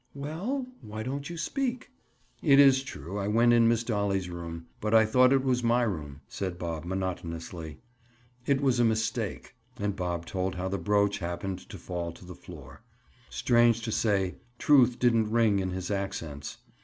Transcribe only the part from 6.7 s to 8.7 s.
monotonously. "It